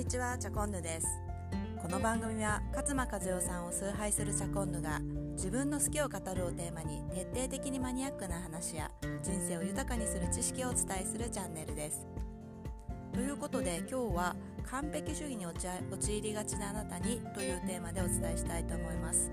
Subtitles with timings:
[0.00, 1.06] にちはチャコンヌです。
[1.82, 4.98] この番組は勝間和代さんを崇拝するチャコンヌが
[5.34, 8.90] 自分の好きを語るをテーマに徹底的にマニアックな話や
[9.22, 12.06] 人生を豊かにする知識をお伝えするチャンネルです。
[13.12, 14.36] ということで今日は
[14.70, 19.30] 完璧主義に陥りがちなあなたにというテーマでお伝えしたいと思います。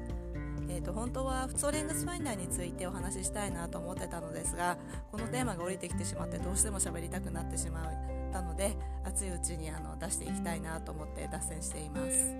[0.67, 4.77] えーと、本当はストレングスファインダーについてお話ししたいなと思ってたのですが
[5.13, 12.35] このテーマが降りてきてしまってどうしても喋りたくなってしまうったので熱いうちにあの出していきたいなと思って脱線しています。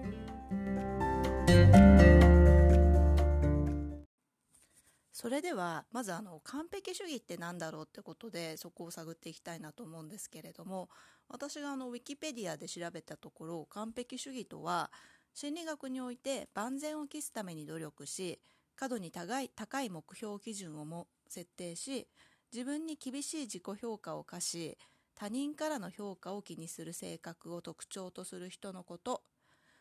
[5.11, 10.89] それではまずあの完璧主義って何だろうってことでそこを探っていきたいなと思うんですけれども
[11.27, 14.91] 私があのウィキペディアで調べたところ完璧主義とは
[15.33, 18.39] 心理学において万全を期すために努力し
[18.75, 22.07] 過度に高い高い目標基準をも設定し
[22.53, 24.77] 自分に厳しい自己評価を課し
[25.19, 29.23] 他人からの評価を気にする性格を特徴とする人のこと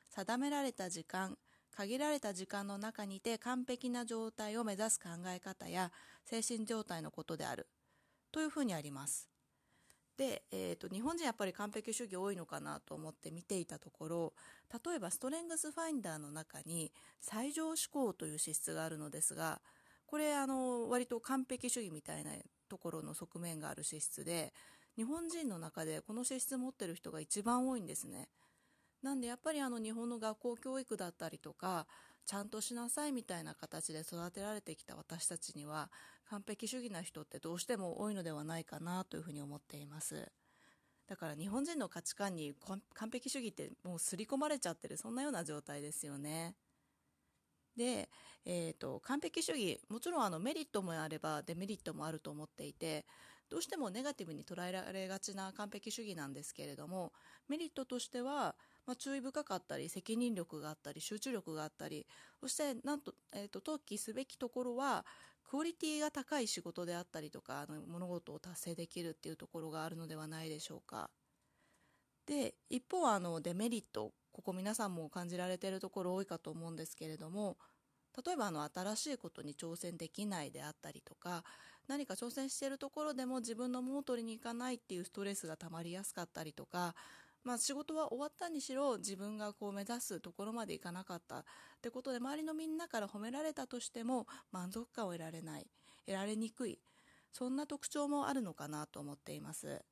[0.08, 1.36] 定められた時間
[1.76, 5.92] 限られた時間の中にて完璧な状態を目指す考え方や
[6.24, 7.66] 精神状態のことである
[8.32, 9.28] というふうにあります。
[10.16, 14.32] で、えーと、日本人やっぱり完璧主義多いのかなと思って見ていたところ
[14.86, 16.90] 例えばストレングスファインダーの中に
[17.20, 19.60] 最上思考という資質があるのですが
[20.06, 22.30] これあの割と完璧主義みたいな
[22.68, 24.54] ところの側面がある資質で
[24.96, 28.28] 日本人の中でこの資質持ってる人が一番多いんですね。
[29.02, 31.86] なんでやっぱりあの日本の学校教育だったりとか
[32.24, 35.90] ちゃんとしなさいみたいな形で育てられてきた私たちには
[36.28, 40.32] 完璧主義な人ってどうしても多いのではないかなというふうに思っています
[41.06, 42.54] だから日本人の価値観に
[42.94, 46.56] 完璧主義ってもう刷り込まれちゃってるそんなような状態ですよね
[47.76, 48.08] で、
[48.44, 53.04] えーと、完璧主義もちろんあのメリットもあればデメリットもあると思っていて
[53.48, 57.12] どうしてもネガティブに捉えられがちな完璧主義なんですけれども
[57.48, 62.06] メリットとしては、まあ、注意深かったり責任力があったり集中力があったり
[62.40, 65.04] そしてなんと,、えーと、登記すべきところは
[65.48, 71.10] クオリティが高い仕事であったりとかあの物事を達成できるっていうところがあるのではないでしょうか。
[72.26, 77.56] で一方あのデメリットここ皆さんも感じられているところ多いかと思うんですけれども
[78.24, 81.44] 例えばあの新しいことに挑戦できないであったりとか
[81.88, 86.94] 何か挑戦しているところでも自分のもう取りに行かないっていうストレスがたまりやすかったりとか、
[87.44, 91.38] まあ、仕事は終わったにしろ自分がこう目指すところまでいかなかった。
[91.38, 91.42] っ
[91.80, 95.66] てことで周りのみんなから褒められたとしても満足感を得られない。
[96.06, 96.80] 得られにくい。
[97.32, 99.82] そんな特徴もあるのかなと思っています。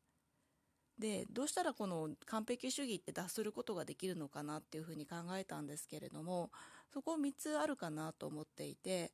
[0.98, 6.50] でどうしたらこの完璧主義って脱することができるのかなっていうふうに考えたんですけれども
[6.92, 9.10] そこ3つあるかなと思っていて、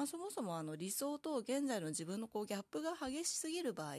[0.00, 3.96] まあ、そもそもあの理想と現在の自分のこうギャップが激しすぎる場合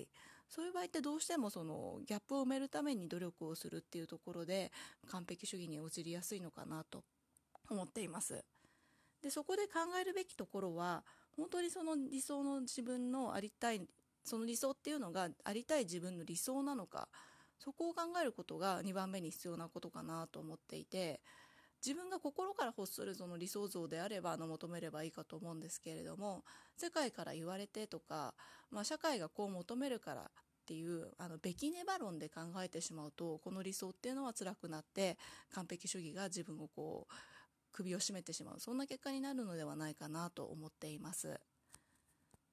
[0.50, 4.72] そういう場合ってどうしてもそのギャップを埋めるために努力をするっていうところで
[5.12, 7.04] 完璧主義に陥りやすいのかなと
[7.70, 8.44] 思っています。
[9.22, 11.04] でそこで考えるべきところは
[11.38, 13.88] 本当にその理想の自分のありたい
[14.24, 17.10] その理想っていうのがありたい自分の理想なのか
[17.60, 21.22] そこを考えることが2番目に必要なことかなと思っていて
[21.86, 26.44] 自分が心から欲するその理想像であればの求めればいいかと思うんですけれども
[26.78, 28.34] 世界から言われてとか、
[28.70, 35.18] まあ、社会がこう求めるからっていうあのべきねば論で考えてしまうとこの理想っていうのは辛くなって
[35.54, 37.14] 完璧主義が自分をこう
[37.72, 41.40] 首を絞めてしまうそんな結果になるのではないかなと思っています。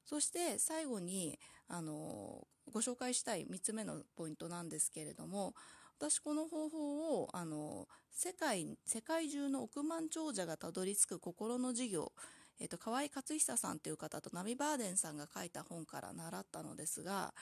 [0.05, 5.53] そして最後にあのご紹介したい3つ目のポイントなんですけれども
[6.01, 12.13] 私この方法をあの世界世界中の億万長者がたどり着く心の授業
[12.61, 17.33] えーと、河合克久さんという方とナミバーデンさんが書いた本から習ったのですが、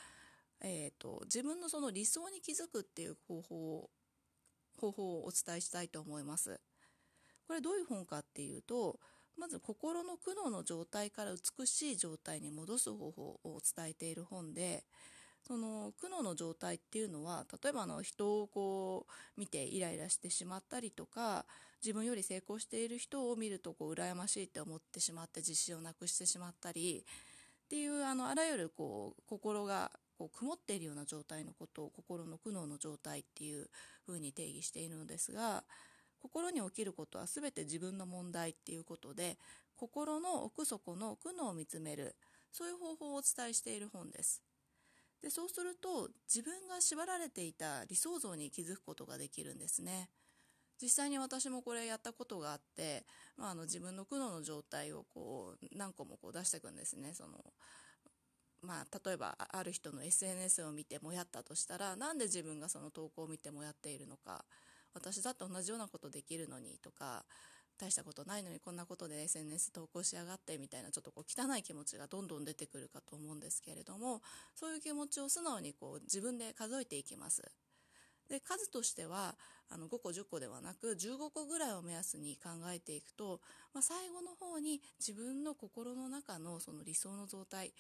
[0.63, 3.91] えーと、自分のその理想に気づくっていう方法を
[4.79, 6.61] 方法をお伝えしたいと思います。
[7.47, 8.99] これどういう本かっていうと
[9.39, 14.85] まず心の苦悩の状態から美しい状態に戻す方法を伝えている本で
[15.47, 21.47] その苦悩の状態っていうのは例えばの人をこう見てイライラしてしまったりとか
[21.85, 27.05] 自分より成功している人を見るとこう羨ましいって思ってしまって自信をなくしてしまったり
[27.67, 33.69] っていうあのあらゆるこう心がこう曇っているような状態のことを心の苦悩の状態っていう
[34.05, 35.63] ふうに定義しているのですが
[36.19, 39.39] 心に起きることは全て自分の問題っていうことで
[39.77, 42.17] 心の奥底の苦悩を見つめる
[42.51, 44.43] そういう方法をお伝えしている本です。
[45.23, 50.11] でそうすると自分が縛られていた理想像に気づくことができるんですね。
[50.81, 57.15] 実際に私もこれやったことがあって、まあ、あの自分の苦悩の状態をこう何個もこう出していくんですね。
[57.15, 57.39] その
[58.63, 64.45] まあ、例えばある人の SNS を見てもやったとしたらなんで自分がその投稿を見てもやっているのか
[64.93, 67.25] 私だって同じようなことできるのにとか
[67.79, 74.23] 大したことないのにこんなことで SNS 投稿しやがってみたいなちょっとこう汚い気持ちがどんどん出てくるかと思うんですけれども
[74.55, 77.43] そういう気持ちを素直にこう自分で数えていきます。
[78.29, 79.37] で数としては
[79.71, 83.41] あの5個10個ではなく15個ぐらいを目安に考えていくと、
[83.73, 87.73] まあ、最後の方に自分の心の中のその理想の状態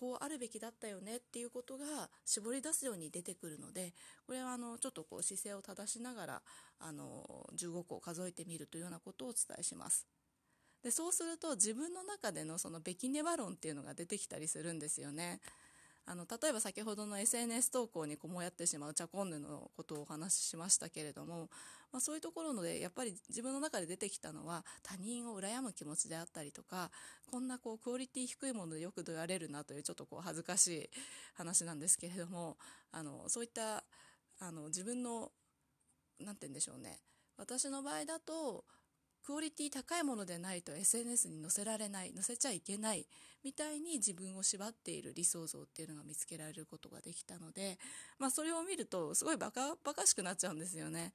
[0.00, 3.92] こうあるべきだったよねっていうことが絞り出すように出てくるので
[4.26, 6.42] これはあのちょっとこう姿勢を正しながら
[6.78, 10.06] あの15個数えてみるというようなことをお伝えします。
[10.82, 15.42] でそうすると自分の中でのそのベキネバ論っていうのが出てきたりするんですよね。
[16.10, 21.48] あの例えば先ほどの SNS 投稿にこうもやってしまうチャコンヌのことをお話ししましたけれども、
[21.92, 26.90] まあ、そういうところのでやっぱり自分の中で出てきたのは他人を羨む気持ちであったりとか
[27.30, 30.90] こんなこうクオリティ低いものでよく言われるなというちょっとこう恥ずかしい
[31.36, 32.56] 話なんですけれども
[32.90, 33.84] あのそういった
[34.40, 35.30] あの自分の
[36.18, 36.98] 何て言うんでしょうね。
[37.36, 38.64] 私の場合だと
[39.24, 43.06] クオリティ高いものでないと SNS に載せられない載せちゃいけない
[43.44, 47.78] みたいに自分を縛っている理想像っていうのが見つけられることができたので、
[48.18, 51.12] まあ、それを見るとすごいバカバカしくなっちゃうんですよね。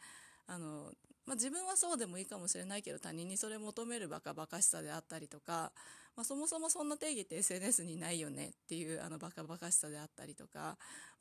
[0.47, 0.91] あの
[1.25, 5.71] まあ、自分はそうでもいいかもしれないけど他人にそれ求めるバカバカしさであったりとか、
[6.15, 10.77] まあ、そもそもそんな定義って SNS にないよねっていうあのバカバカしさであったりとか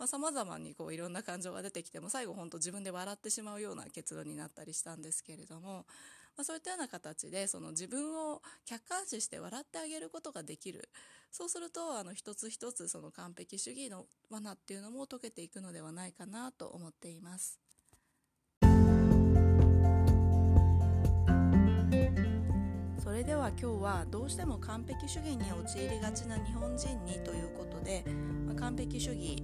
[0.07, 5.87] さまざ、まにこういろんな感情が出てきても最後本当自分で笑ってしまうような結論になったりしたんですけれども、
[6.37, 10.89] まあ、そういったような形でその自分を客観視して笑ってあげることができる
[11.31, 17.61] そうするとあの一つ一つその完璧主義の罠っていうのも解けていくのではないかなと思っています。
[23.03, 28.05] それでは今日はどうしても完璧主義に陥りがちな日本人にということで、
[28.47, 29.37] まあ、完璧主義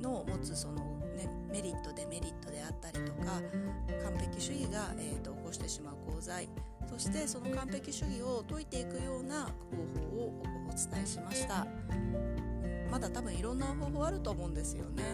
[0.00, 3.42] の持つそのね、メリットデメリットであったりとか
[4.04, 6.48] 完璧主義が、えーと、起こしてしまう功罪
[6.88, 9.50] そしてその完璧主義を解いていくような方
[10.10, 11.66] 法をお伝えしました。
[12.90, 15.04] まだ多分いろんな方法あると思うんですよね。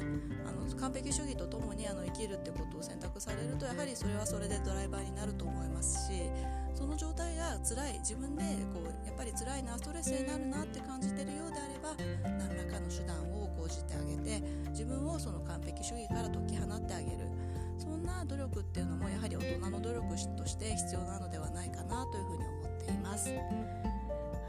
[0.46, 6.30] あの完璧主義とともにあの生きるってことを選択されるとやはりそれはそれでドライバーになると思いますし
[6.72, 7.98] その状態が辛い。
[7.98, 8.42] 自分で
[8.72, 14.40] こうやっぱり辛いなストレスになるなって感じてるようであれば何らかの手段を講じてあげて
[14.70, 17.33] 自分をその完璧主義から解き放ってあげる。
[18.24, 23.30] な努力っていうのもやはり大人の努力として必要なのではないかなというふうに思っています。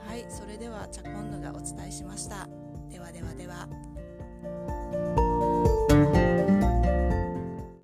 [0.08, 2.48] はいそれではチャコンヌがお伝えしました。
[2.90, 3.95] ではではでは。